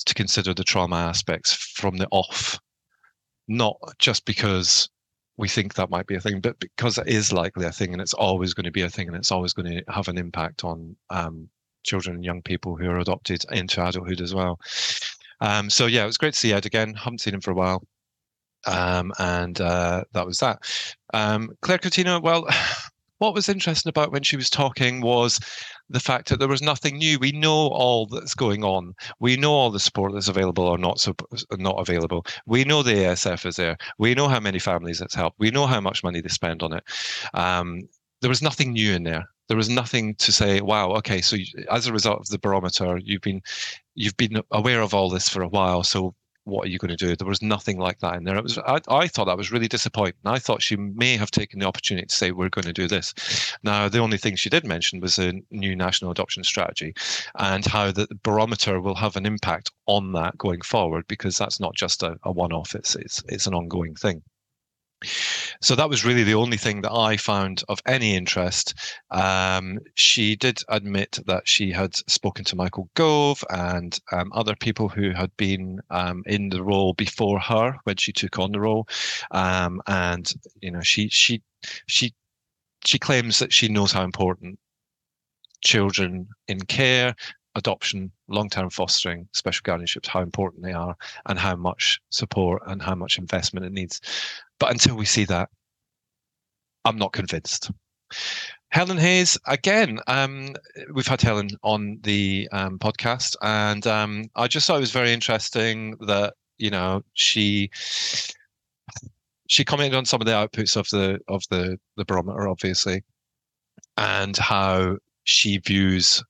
to 0.04 0.14
consider 0.14 0.52
the 0.52 0.64
trauma 0.64 0.96
aspects 0.96 1.52
from 1.52 1.96
the 1.96 2.06
off, 2.10 2.58
not 3.48 3.76
just 3.98 4.24
because 4.26 4.88
we 5.38 5.48
think 5.48 5.74
that 5.74 5.88
might 5.88 6.06
be 6.06 6.16
a 6.16 6.20
thing, 6.20 6.40
but 6.40 6.58
because 6.58 6.98
it 6.98 7.06
is 7.06 7.32
likely 7.32 7.64
a 7.64 7.72
thing 7.72 7.92
and 7.92 8.02
it's 8.02 8.12
always 8.12 8.52
going 8.52 8.64
to 8.64 8.70
be 8.70 8.82
a 8.82 8.90
thing 8.90 9.08
and 9.08 9.16
it's 9.16 9.32
always 9.32 9.52
going 9.52 9.70
to 9.72 9.92
have 9.92 10.08
an 10.08 10.18
impact 10.18 10.64
on 10.64 10.96
um, 11.10 11.48
children 11.84 12.16
and 12.16 12.24
young 12.24 12.42
people 12.42 12.76
who 12.76 12.90
are 12.90 12.98
adopted 12.98 13.44
into 13.52 13.86
adulthood 13.86 14.20
as 14.20 14.34
well. 14.34 14.58
Um, 15.40 15.70
so 15.70 15.86
yeah, 15.86 16.02
it 16.02 16.06
was 16.06 16.18
great 16.18 16.34
to 16.34 16.38
see 16.38 16.52
Ed 16.52 16.66
again. 16.66 16.94
Haven't 16.94 17.20
seen 17.20 17.34
him 17.34 17.40
for 17.40 17.52
a 17.52 17.54
while. 17.54 17.82
Um, 18.66 19.12
and 19.18 19.60
uh, 19.60 20.04
that 20.12 20.26
was 20.26 20.38
that. 20.38 20.60
Um, 21.14 21.50
Claire 21.62 21.78
Coutinho, 21.78 22.22
well, 22.22 22.46
what 23.18 23.34
was 23.34 23.48
interesting 23.48 23.90
about 23.90 24.12
when 24.12 24.22
she 24.22 24.36
was 24.36 24.48
talking 24.48 25.00
was 25.00 25.40
the 25.90 26.00
fact 26.00 26.28
that 26.28 26.38
there 26.38 26.48
was 26.48 26.62
nothing 26.62 26.98
new. 26.98 27.18
We 27.18 27.32
know 27.32 27.68
all 27.68 28.06
that's 28.06 28.34
going 28.34 28.62
on. 28.62 28.94
We 29.20 29.36
know 29.36 29.52
all 29.52 29.70
the 29.70 29.80
support 29.80 30.12
that's 30.12 30.28
available 30.28 30.64
or 30.64 30.78
not 30.78 31.00
so 31.00 31.14
not 31.52 31.80
available. 31.80 32.24
We 32.46 32.64
know 32.64 32.82
the 32.82 32.92
ASF 32.92 33.46
is 33.46 33.56
there. 33.56 33.76
We 33.98 34.14
know 34.14 34.28
how 34.28 34.40
many 34.40 34.58
families 34.58 35.00
it's 35.00 35.14
helped. 35.14 35.38
We 35.38 35.50
know 35.50 35.66
how 35.66 35.80
much 35.80 36.04
money 36.04 36.20
they 36.20 36.28
spend 36.28 36.62
on 36.62 36.74
it. 36.74 36.84
Um, 37.34 37.88
there 38.20 38.30
was 38.30 38.42
nothing 38.42 38.72
new 38.72 38.94
in 38.94 39.04
there. 39.04 39.24
There 39.48 39.56
was 39.56 39.70
nothing 39.70 40.14
to 40.16 40.30
say, 40.30 40.60
wow, 40.60 40.90
okay, 40.92 41.22
so 41.22 41.36
as 41.70 41.86
a 41.86 41.92
result 41.92 42.20
of 42.20 42.28
the 42.28 42.38
barometer, 42.38 42.98
you've 42.98 43.22
been 43.22 43.40
you've 43.94 44.16
been 44.16 44.42
aware 44.50 44.82
of 44.82 44.92
all 44.92 45.08
this 45.08 45.28
for 45.28 45.42
a 45.42 45.48
while. 45.48 45.82
So 45.82 46.14
what 46.48 46.66
are 46.66 46.70
you 46.70 46.78
going 46.78 46.96
to 46.96 46.96
do? 46.96 47.14
There 47.14 47.28
was 47.28 47.42
nothing 47.42 47.78
like 47.78 48.00
that 48.00 48.16
in 48.16 48.24
there. 48.24 48.36
It 48.36 48.42
was 48.42 48.58
I, 48.58 48.80
I 48.88 49.08
thought 49.08 49.26
that 49.26 49.36
was 49.36 49.52
really 49.52 49.68
disappointing. 49.68 50.14
I 50.24 50.38
thought 50.38 50.62
she 50.62 50.76
may 50.76 51.16
have 51.16 51.30
taken 51.30 51.60
the 51.60 51.66
opportunity 51.66 52.06
to 52.06 52.16
say 52.16 52.30
we're 52.30 52.48
going 52.48 52.64
to 52.64 52.72
do 52.72 52.88
this. 52.88 53.14
Now 53.62 53.88
the 53.88 53.98
only 53.98 54.18
thing 54.18 54.36
she 54.36 54.50
did 54.50 54.66
mention 54.66 55.00
was 55.00 55.18
a 55.18 55.34
new 55.50 55.76
national 55.76 56.10
adoption 56.10 56.44
strategy 56.44 56.94
and 57.38 57.64
how 57.66 57.92
the 57.92 58.08
barometer 58.22 58.80
will 58.80 58.94
have 58.96 59.16
an 59.16 59.26
impact 59.26 59.70
on 59.86 60.12
that 60.12 60.36
going 60.38 60.62
forward 60.62 61.04
because 61.08 61.36
that's 61.36 61.60
not 61.60 61.74
just 61.74 62.02
a, 62.02 62.16
a 62.24 62.32
one-off. 62.32 62.74
It's 62.74 62.94
it's 62.96 63.22
it's 63.28 63.46
an 63.46 63.54
ongoing 63.54 63.94
thing. 63.94 64.22
So 65.60 65.74
that 65.76 65.88
was 65.88 66.04
really 66.04 66.24
the 66.24 66.34
only 66.34 66.56
thing 66.56 66.82
that 66.82 66.92
I 66.92 67.16
found 67.16 67.62
of 67.68 67.80
any 67.86 68.16
interest. 68.16 68.74
Um, 69.10 69.78
she 69.94 70.36
did 70.36 70.60
admit 70.68 71.18
that 71.26 71.46
she 71.46 71.70
had 71.70 71.94
spoken 71.94 72.44
to 72.46 72.56
Michael 72.56 72.90
Gove 72.94 73.44
and 73.50 73.98
um, 74.12 74.32
other 74.32 74.56
people 74.56 74.88
who 74.88 75.10
had 75.12 75.36
been 75.36 75.80
um, 75.90 76.22
in 76.26 76.48
the 76.48 76.62
role 76.62 76.94
before 76.94 77.38
her 77.38 77.76
when 77.84 77.96
she 77.96 78.12
took 78.12 78.38
on 78.38 78.52
the 78.52 78.60
role, 78.60 78.88
um, 79.30 79.80
and 79.86 80.32
you 80.60 80.70
know 80.70 80.80
she 80.80 81.08
she 81.08 81.42
she 81.86 82.14
she 82.84 82.98
claims 82.98 83.38
that 83.38 83.52
she 83.52 83.68
knows 83.68 83.92
how 83.92 84.02
important 84.02 84.58
children 85.62 86.28
in 86.46 86.60
care 86.60 87.14
adoption, 87.58 88.10
long 88.28 88.48
term 88.48 88.70
fostering, 88.70 89.28
special 89.32 89.62
guardianships, 89.64 90.06
how 90.06 90.20
important 90.20 90.62
they 90.62 90.72
are, 90.72 90.96
and 91.26 91.38
how 91.38 91.56
much 91.56 92.00
support 92.10 92.62
and 92.66 92.82
how 92.82 92.94
much 92.94 93.18
investment 93.18 93.66
it 93.66 93.72
needs. 93.72 94.00
But 94.58 94.70
until 94.70 94.96
we 94.96 95.04
see 95.04 95.24
that, 95.26 95.50
I'm 96.84 96.96
not 96.96 97.12
convinced. 97.12 97.70
Helen 98.70 98.98
Hayes, 98.98 99.38
again, 99.46 99.98
um, 100.06 100.54
we've 100.92 101.06
had 101.06 101.22
Helen 101.22 101.50
on 101.62 101.98
the 102.02 102.48
um, 102.52 102.78
podcast, 102.78 103.36
and 103.42 103.86
um, 103.86 104.30
I 104.36 104.46
just 104.46 104.66
thought 104.66 104.76
it 104.76 104.80
was 104.80 104.90
very 104.90 105.12
interesting 105.12 105.96
that 106.00 106.34
you 106.58 106.70
know 106.70 107.02
she 107.14 107.70
she 109.48 109.64
commented 109.64 109.96
on 109.96 110.04
some 110.04 110.20
of 110.20 110.26
the 110.26 110.32
outputs 110.32 110.76
of 110.76 110.88
the 110.90 111.18
of 111.28 111.42
the 111.50 111.78
the 111.96 112.04
barometer, 112.04 112.46
obviously, 112.48 113.02
and 113.96 114.36
how 114.36 114.98
she 115.24 115.58
views 115.58 116.22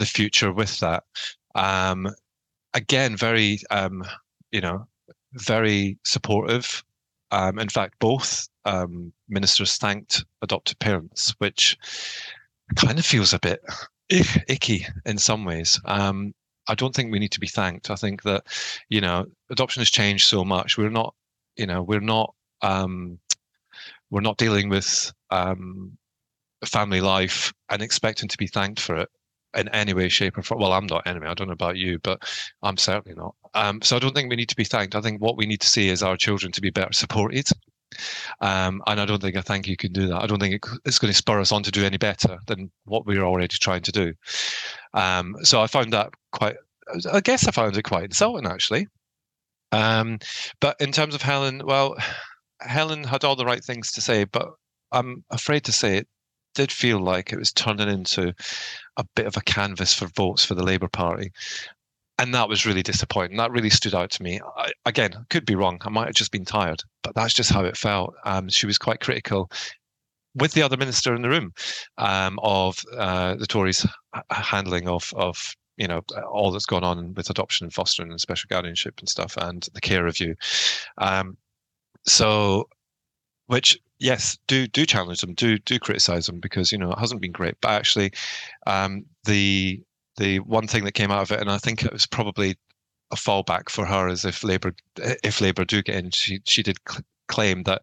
the 0.00 0.06
future 0.06 0.52
with 0.52 0.80
that. 0.80 1.04
Um, 1.54 2.08
again, 2.74 3.16
very, 3.16 3.60
um, 3.70 4.02
you 4.50 4.60
know, 4.60 4.88
very 5.34 5.98
supportive. 6.04 6.82
Um, 7.30 7.60
in 7.60 7.68
fact, 7.68 7.94
both 8.00 8.48
um, 8.64 9.12
ministers 9.28 9.76
thanked 9.76 10.24
adopted 10.42 10.78
parents, 10.80 11.34
which 11.38 11.78
kind 12.74 12.98
of 12.98 13.06
feels 13.06 13.32
a 13.32 13.38
bit 13.38 13.60
icky 14.08 14.86
in 15.04 15.18
some 15.18 15.44
ways. 15.44 15.80
Um, 15.84 16.34
I 16.66 16.74
don't 16.74 16.94
think 16.94 17.12
we 17.12 17.18
need 17.18 17.32
to 17.32 17.40
be 17.40 17.46
thanked. 17.46 17.90
I 17.90 17.96
think 17.96 18.22
that, 18.22 18.44
you 18.88 19.00
know, 19.00 19.26
adoption 19.50 19.80
has 19.80 19.90
changed 19.90 20.26
so 20.26 20.44
much. 20.44 20.78
We're 20.78 20.88
not, 20.88 21.14
you 21.56 21.66
know, 21.66 21.82
we're 21.82 22.00
not, 22.00 22.34
um, 22.62 23.18
we're 24.10 24.20
not 24.20 24.38
dealing 24.38 24.70
with 24.70 25.12
family 26.64 27.00
life 27.00 27.52
and 27.68 27.82
expecting 27.82 28.28
to 28.28 28.38
be 28.38 28.46
thanked 28.46 28.80
for 28.80 28.96
it 28.96 29.08
in 29.54 29.68
any 29.70 29.94
way, 29.94 30.08
shape, 30.08 30.38
or 30.38 30.42
form. 30.42 30.60
Well, 30.60 30.72
I'm 30.72 30.86
not 30.86 31.06
anyway. 31.06 31.28
I 31.28 31.34
don't 31.34 31.48
know 31.48 31.52
about 31.52 31.76
you, 31.76 31.98
but 31.98 32.22
I'm 32.62 32.76
certainly 32.76 33.16
not. 33.16 33.34
Um, 33.54 33.82
so 33.82 33.96
I 33.96 33.98
don't 33.98 34.14
think 34.14 34.30
we 34.30 34.36
need 34.36 34.48
to 34.48 34.56
be 34.56 34.64
thanked. 34.64 34.94
I 34.94 35.00
think 35.00 35.20
what 35.20 35.36
we 35.36 35.46
need 35.46 35.60
to 35.60 35.68
see 35.68 35.88
is 35.88 36.02
our 36.02 36.16
children 36.16 36.52
to 36.52 36.60
be 36.60 36.70
better 36.70 36.92
supported. 36.92 37.48
Um, 38.40 38.82
and 38.86 39.00
I 39.00 39.04
don't 39.04 39.20
think 39.20 39.36
a 39.36 39.42
thank 39.42 39.66
you 39.66 39.76
can 39.76 39.92
do 39.92 40.06
that. 40.08 40.22
I 40.22 40.26
don't 40.26 40.40
think 40.40 40.54
it, 40.54 40.70
it's 40.84 40.98
going 40.98 41.12
to 41.12 41.16
spur 41.16 41.40
us 41.40 41.52
on 41.52 41.62
to 41.64 41.70
do 41.70 41.84
any 41.84 41.98
better 41.98 42.38
than 42.46 42.70
what 42.84 43.06
we're 43.06 43.24
already 43.24 43.56
trying 43.58 43.82
to 43.82 43.92
do. 43.92 44.14
Um, 44.94 45.36
so 45.42 45.60
I 45.60 45.66
found 45.66 45.92
that 45.92 46.10
quite, 46.32 46.56
I 47.12 47.20
guess 47.20 47.46
I 47.46 47.50
found 47.50 47.76
it 47.76 47.82
quite 47.82 48.04
insulting 48.04 48.46
actually. 48.46 48.86
Um, 49.72 50.18
but 50.60 50.76
in 50.80 50.92
terms 50.92 51.14
of 51.14 51.22
Helen, 51.22 51.62
well, 51.64 51.96
Helen 52.60 53.04
had 53.04 53.24
all 53.24 53.36
the 53.36 53.44
right 53.44 53.64
things 53.64 53.92
to 53.92 54.00
say, 54.00 54.24
but 54.24 54.48
I'm 54.92 55.24
afraid 55.30 55.64
to 55.64 55.72
say 55.72 55.98
it 55.98 56.08
did 56.54 56.72
feel 56.72 57.00
like 57.00 57.32
it 57.32 57.38
was 57.38 57.52
turning 57.52 57.88
into 57.88 58.34
a 58.96 59.04
bit 59.14 59.26
of 59.26 59.36
a 59.36 59.42
canvas 59.42 59.94
for 59.94 60.06
votes 60.06 60.44
for 60.44 60.54
the 60.54 60.64
Labour 60.64 60.88
Party. 60.88 61.32
And 62.18 62.34
that 62.34 62.48
was 62.48 62.66
really 62.66 62.82
disappointing. 62.82 63.38
That 63.38 63.50
really 63.50 63.70
stood 63.70 63.94
out 63.94 64.10
to 64.10 64.22
me. 64.22 64.40
I, 64.56 64.72
again, 64.84 65.12
could 65.30 65.46
be 65.46 65.54
wrong. 65.54 65.78
I 65.82 65.88
might 65.88 66.06
have 66.06 66.14
just 66.14 66.32
been 66.32 66.44
tired, 66.44 66.82
but 67.02 67.14
that's 67.14 67.32
just 67.32 67.50
how 67.50 67.64
it 67.64 67.78
felt. 67.78 68.14
Um, 68.24 68.48
she 68.50 68.66
was 68.66 68.76
quite 68.76 69.00
critical 69.00 69.50
with 70.34 70.52
the 70.52 70.62
other 70.62 70.76
minister 70.76 71.14
in 71.14 71.22
the 71.22 71.28
room 71.28 71.52
um, 71.98 72.38
of 72.42 72.78
uh, 72.96 73.34
the 73.36 73.46
Tories' 73.46 73.86
handling 74.30 74.88
of 74.88 75.12
of 75.16 75.54
you 75.76 75.88
know 75.88 76.02
all 76.30 76.52
that's 76.52 76.66
gone 76.66 76.84
on 76.84 77.14
with 77.14 77.30
adoption 77.30 77.64
and 77.64 77.72
fostering 77.72 78.10
and 78.10 78.20
special 78.20 78.48
guardianship 78.48 78.94
and 79.00 79.08
stuff 79.08 79.36
and 79.38 79.68
the 79.72 79.80
care 79.80 80.04
review. 80.04 80.34
Um, 80.98 81.36
so, 82.06 82.68
which 83.46 83.78
yes, 84.00 84.38
do 84.48 84.66
do 84.66 84.84
challenge 84.86 85.20
them, 85.20 85.34
do 85.34 85.58
do 85.58 85.78
criticize 85.78 86.26
them 86.26 86.40
because 86.40 86.72
you 86.72 86.78
know 86.78 86.90
it 86.92 86.98
hasn't 86.98 87.20
been 87.20 87.32
great. 87.32 87.54
But 87.60 87.72
actually, 87.72 88.12
um, 88.66 89.04
the 89.24 89.82
the 90.16 90.40
one 90.40 90.66
thing 90.66 90.84
that 90.84 90.92
came 90.92 91.10
out 91.10 91.22
of 91.22 91.30
it, 91.30 91.40
and 91.40 91.50
I 91.50 91.58
think 91.58 91.84
it 91.84 91.92
was 91.92 92.06
probably 92.06 92.56
a 93.12 93.16
fallback 93.16 93.70
for 93.70 93.84
her, 93.86 94.08
is 94.08 94.24
if 94.24 94.42
Labour 94.42 94.74
if 94.96 95.40
Labour 95.40 95.64
do 95.64 95.82
get 95.82 95.96
in, 95.96 96.10
she 96.10 96.40
she 96.46 96.62
did 96.62 96.78
cl- 96.88 97.04
claim 97.28 97.62
that 97.64 97.82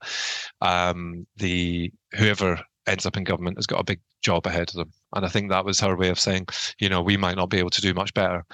um, 0.62 1.26
the 1.38 1.92
whoever 2.16 2.60
ends 2.88 3.06
up 3.06 3.18
in 3.18 3.24
government 3.24 3.58
has 3.58 3.68
got 3.68 3.80
a 3.80 3.84
big 3.84 4.00
job 4.22 4.46
ahead 4.48 4.70
of 4.70 4.76
them, 4.76 4.92
and 5.16 5.26
I 5.26 5.30
think 5.30 5.50
that 5.50 5.66
was 5.66 5.80
her 5.80 5.96
way 5.96 6.10
of 6.10 6.20
saying, 6.20 6.48
you 6.80 6.90
know, 6.90 7.02
we 7.02 7.18
might 7.18 7.38
not 7.38 7.50
be 7.50 7.60
able 7.60 7.70
to 7.72 7.82
do 7.82 7.94
much 7.94 8.14
better. 8.14 8.46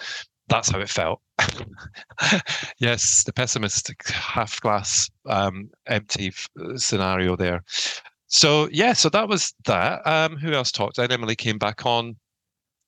That's 0.48 0.70
how 0.70 0.80
it 0.80 0.90
felt. 0.90 1.22
yes, 2.80 3.24
the 3.26 3.34
pessimistic 3.34 4.08
half 4.10 4.60
glass 4.62 5.10
um, 5.28 5.70
empty 5.88 6.28
f- 6.28 6.50
scenario 6.76 7.36
there. 7.36 7.64
So 8.28 8.68
yeah, 8.72 8.94
so 8.94 9.10
that 9.10 9.30
was 9.30 9.54
that. 9.66 10.06
Um, 10.08 10.38
who 10.38 10.54
else 10.54 10.72
talked? 10.72 10.98
Then 10.98 11.12
Emily 11.12 11.36
came 11.36 11.58
back 11.58 11.86
on, 11.86 12.16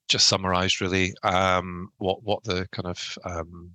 just 0.08 0.28
summarised 0.28 0.82
really 0.82 1.14
um, 1.24 1.90
what 1.98 2.24
what 2.24 2.44
the 2.44 2.68
kind 2.72 2.88
of 2.88 3.18
um, 3.26 3.72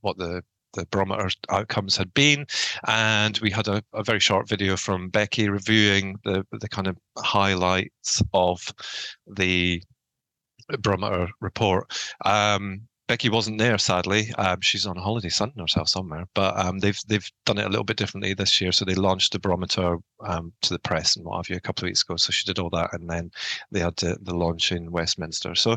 what 0.00 0.18
the 0.18 0.42
the 0.74 0.86
barometer 0.86 1.28
outcomes 1.50 1.96
had 1.96 2.12
been, 2.14 2.46
and 2.86 3.38
we 3.38 3.50
had 3.50 3.68
a, 3.68 3.82
a 3.92 4.02
very 4.02 4.20
short 4.20 4.48
video 4.48 4.76
from 4.76 5.10
Becky 5.10 5.48
reviewing 5.48 6.18
the 6.24 6.44
the 6.52 6.68
kind 6.68 6.88
of 6.88 6.96
highlights 7.18 8.22
of 8.34 8.60
the 9.26 9.82
barometer 10.80 11.28
report. 11.40 11.92
Um, 12.24 12.82
Becky 13.12 13.28
wasn't 13.28 13.58
there, 13.58 13.76
sadly. 13.76 14.32
Um, 14.38 14.62
she's 14.62 14.86
on 14.86 14.96
a 14.96 15.02
holiday 15.02 15.28
sunning 15.28 15.58
herself 15.58 15.86
somewhere. 15.86 16.24
But 16.34 16.58
um, 16.58 16.78
they've 16.78 16.98
they've 17.08 17.30
done 17.44 17.58
it 17.58 17.66
a 17.66 17.68
little 17.68 17.84
bit 17.84 17.98
differently 17.98 18.32
this 18.32 18.58
year. 18.58 18.72
So 18.72 18.86
they 18.86 18.94
launched 18.94 19.32
the 19.32 19.38
barometer 19.38 19.98
um, 20.26 20.50
to 20.62 20.72
the 20.72 20.78
press 20.78 21.14
and 21.14 21.26
what 21.26 21.36
have 21.36 21.50
you 21.50 21.56
a 21.56 21.60
couple 21.60 21.84
of 21.84 21.88
weeks 21.90 22.00
ago. 22.00 22.16
So 22.16 22.30
she 22.30 22.46
did 22.46 22.58
all 22.58 22.70
that, 22.70 22.94
and 22.94 23.10
then 23.10 23.30
they 23.70 23.80
had 23.80 23.96
the, 23.96 24.16
the 24.22 24.34
launch 24.34 24.72
in 24.72 24.90
Westminster. 24.90 25.54
So 25.54 25.76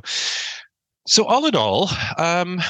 so 1.05 1.25
all 1.25 1.45
in 1.45 1.57
all, 1.57 1.89
um, 2.17 2.61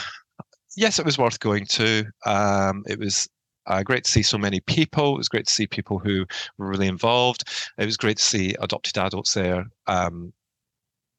yes, 0.76 0.98
it 0.98 1.06
was 1.06 1.20
worth 1.20 1.40
going 1.40 1.68
to. 1.68 2.06
Um, 2.26 2.84
it 2.88 2.98
was 2.98 3.30
uh, 3.68 3.84
great 3.84 4.06
to 4.06 4.12
see 4.12 4.24
so 4.24 4.40
many 4.40 4.62
people. 4.62 5.14
It 5.14 5.20
was 5.20 5.30
great 5.30 5.46
to 5.46 5.54
see 5.54 5.68
people 5.68 6.00
who 6.00 6.26
were 6.58 6.70
really 6.70 6.88
involved. 6.88 7.44
It 7.78 7.86
was 7.86 7.98
great 7.98 8.18
to 8.18 8.24
see 8.24 8.56
adopted 8.60 8.98
adults 8.98 9.36
there. 9.36 9.66
Um, 9.86 10.34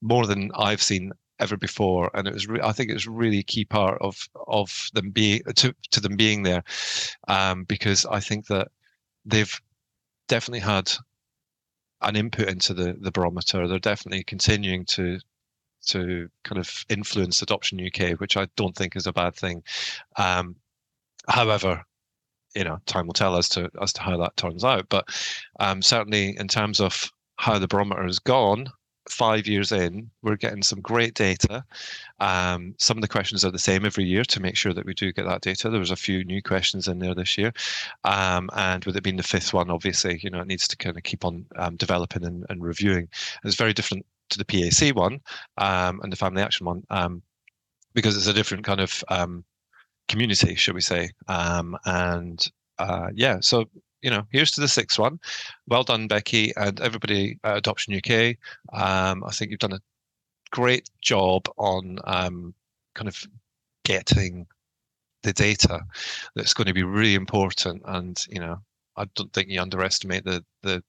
more 0.02 0.26
than 0.26 0.50
I've 0.56 0.82
seen 0.82 1.12
ever 1.38 1.57
before, 1.57 2.11
and 2.14 2.26
it 2.26 2.35
was 2.35 2.47
re- 2.47 2.61
I 2.62 2.73
think 2.73 2.90
it 2.90 2.95
was 2.95 3.07
really 3.07 3.38
a 3.38 3.45
key 3.45 3.64
part 3.64 3.99
of 4.00 4.28
of 4.47 4.88
them 4.95 5.11
being 5.11 5.43
to 5.57 5.75
to 5.90 6.00
them 6.00 6.16
being 6.16 6.43
there, 6.43 6.64
um, 7.28 7.64
because 7.64 8.07
I 8.07 8.21
think 8.21 8.47
that 8.47 8.69
they've 9.25 9.61
definitely 10.28 10.61
had 10.61 10.93
an 12.02 12.16
input 12.16 12.49
into 12.49 12.75
the 12.75 12.97
the 13.00 13.12
barometer. 13.12 13.66
They're 13.69 13.78
definitely 13.78 14.25
continuing 14.25 14.85
to 14.87 15.19
to 15.87 16.28
kind 16.45 16.59
of 16.59 16.85
influence 16.88 17.43
adoption 17.43 17.85
UK, 17.85 18.19
which 18.21 18.37
I 18.37 18.49
don't 18.57 18.76
think 18.76 18.97
is 18.97 19.07
a 19.07 19.12
bad 19.12 19.35
thing. 19.37 19.62
Um, 20.16 20.57
however, 21.28 21.85
you 22.55 22.64
know, 22.64 22.78
time 22.87 23.07
will 23.07 23.12
tell 23.12 23.37
as 23.37 23.49
to 23.50 23.71
as 23.81 23.93
to 23.95 24.02
how 24.02 24.16
that 24.19 24.37
turns 24.37 24.64
out. 24.64 24.88
But 24.88 25.07
um, 25.61 25.83
certainly, 25.83 26.37
in 26.38 26.49
terms 26.49 26.81
of 26.81 27.11
how 27.37 27.59
the 27.59 27.69
barometer 27.69 28.05
has 28.05 28.19
gone, 28.19 28.69
five 29.08 29.46
years 29.46 29.72
in, 29.72 30.10
we're 30.22 30.36
getting 30.36 30.62
some 30.62 30.80
great 30.80 31.14
data. 31.14 31.64
Um, 32.20 32.75
some 32.78 32.96
of 32.96 33.02
the 33.02 33.08
questions 33.08 33.44
are 33.44 33.50
the 33.50 33.58
same 33.58 33.84
every 33.84 34.04
year 34.04 34.25
to 34.25 34.40
make 34.40 34.56
sure 34.56 34.72
that 34.72 34.86
we 34.86 34.94
do 34.94 35.12
get 35.12 35.26
that 35.26 35.42
data. 35.42 35.70
There 35.70 35.80
was 35.80 35.90
a 35.90 35.96
few 35.96 36.25
new 36.25 36.42
questions 36.42 36.88
in 36.88 36.98
there 36.98 37.14
this 37.14 37.36
year, 37.38 37.52
um, 38.04 38.50
and 38.54 38.84
with 38.84 38.96
it 38.96 39.02
being 39.02 39.16
the 39.16 39.22
fifth 39.22 39.52
one, 39.52 39.70
obviously, 39.70 40.20
you 40.22 40.30
know, 40.30 40.40
it 40.40 40.46
needs 40.46 40.68
to 40.68 40.76
kind 40.76 40.96
of 40.96 41.02
keep 41.02 41.25
on 41.25 41.46
um, 41.56 41.76
developing 41.76 42.25
and, 42.25 42.46
and, 42.48 42.62
reviewing. 42.62 43.08
It's 43.44 43.56
very 43.56 43.72
different 43.72 44.06
to 44.30 44.38
the 44.38 44.44
PAC 44.44 44.94
one 44.94 45.20
um, 45.58 46.00
and 46.02 46.12
the 46.12 46.16
Family 46.16 46.42
Action 46.42 46.66
one 46.66 46.84
um, 46.90 47.22
because 47.94 48.16
it's 48.16 48.26
a 48.26 48.32
different 48.32 48.64
kind 48.64 48.80
of 48.80 49.04
um, 49.08 49.44
community, 50.08 50.54
shall 50.54 50.75
we 50.75 50.80
say? 50.80 51.10
and 51.28 52.46
uh, 52.78 53.08
yeah, 53.14 53.38
so 53.40 53.66
you 54.02 54.10
know, 54.10 54.26
here's 54.30 54.50
to 54.52 54.60
the 54.60 54.68
sixth 54.68 54.98
one. 54.98 55.18
Well 55.68 55.82
done, 55.82 56.08
Becky, 56.08 56.52
and 56.56 56.80
everybody 56.80 57.38
at 57.44 57.56
Adoption 57.56 57.94
UK. 57.94 58.36
Um, 58.72 59.24
I 59.24 59.30
think 59.30 59.50
you've 59.50 59.60
done 59.60 59.72
a 59.72 59.80
great 60.50 60.88
job 61.02 61.48
on 61.56 61.98
um, 62.04 62.54
kind 62.94 63.08
of 63.08 63.24
getting 63.84 64.46
the 65.22 65.32
data 65.32 65.80
that's 66.34 66.54
going 66.54 66.66
to 66.66 66.74
be 66.74 66.82
really 66.82 67.14
important. 67.14 67.82
And 67.86 68.22
you 68.28 68.40
know, 68.40 68.58
I 68.96 69.06
don't 69.14 69.32
think 69.32 69.48
you 69.48 69.60
underestimate 69.60 70.24
the 70.24 70.44
the 70.62 70.82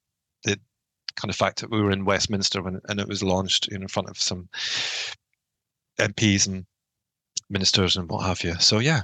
the 0.43 0.59
kind 1.15 1.29
of 1.29 1.35
fact 1.35 1.61
that 1.61 1.71
we 1.71 1.81
were 1.81 1.91
in 1.91 2.05
Westminster 2.05 2.61
when 2.61 2.79
and 2.89 2.99
it 2.99 3.07
was 3.07 3.23
launched 3.23 3.67
in 3.69 3.87
front 3.87 4.09
of 4.09 4.19
some 4.19 4.47
MPs 5.99 6.47
and 6.47 6.65
ministers 7.49 7.97
and 7.97 8.09
what 8.09 8.25
have 8.25 8.43
you. 8.43 8.55
So 8.59 8.79
yeah, 8.79 9.01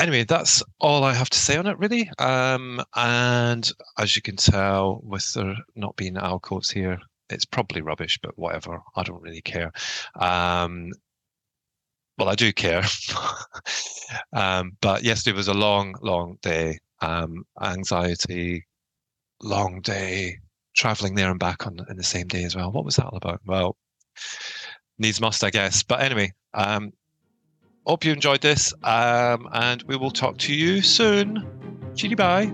anyway, 0.00 0.24
that's 0.24 0.62
all 0.80 1.04
I 1.04 1.14
have 1.14 1.30
to 1.30 1.38
say 1.38 1.56
on 1.56 1.66
it, 1.66 1.78
really. 1.78 2.10
Um, 2.18 2.82
and 2.96 3.70
as 3.98 4.16
you 4.16 4.22
can 4.22 4.36
tell, 4.36 5.00
with 5.04 5.32
there 5.34 5.56
not 5.76 5.96
being 5.96 6.16
quotes 6.38 6.70
here, 6.70 6.98
it's 7.28 7.44
probably 7.44 7.82
rubbish, 7.82 8.18
but 8.22 8.36
whatever. 8.38 8.80
I 8.96 9.02
don't 9.02 9.22
really 9.22 9.42
care. 9.42 9.72
Um, 10.18 10.90
well, 12.18 12.28
I 12.28 12.34
do 12.34 12.52
care. 12.52 12.82
um, 14.32 14.72
but 14.80 15.04
yesterday 15.04 15.36
was 15.36 15.48
a 15.48 15.54
long, 15.54 15.94
long 16.02 16.38
day. 16.42 16.78
Um, 17.02 17.44
anxiety, 17.62 18.66
long 19.42 19.80
day, 19.80 20.38
traveling 20.74 21.14
there 21.14 21.30
and 21.30 21.40
back 21.40 21.66
on 21.66 21.78
in 21.88 21.96
the 21.96 22.04
same 22.04 22.26
day 22.26 22.44
as 22.44 22.56
well. 22.56 22.72
What 22.72 22.84
was 22.84 22.96
that 22.96 23.06
all 23.06 23.16
about? 23.16 23.40
Well, 23.46 23.76
needs 24.98 25.20
must, 25.20 25.44
I 25.44 25.50
guess. 25.50 25.82
But 25.82 26.00
anyway, 26.00 26.32
um, 26.52 26.92
hope 27.86 28.04
you 28.04 28.12
enjoyed 28.12 28.40
this, 28.40 28.72
um, 28.82 29.48
and 29.52 29.82
we 29.84 29.96
will 29.96 30.10
talk 30.10 30.38
to 30.38 30.54
you 30.54 30.82
soon. 30.82 31.46
Chili 31.94 32.14
bye. 32.14 32.52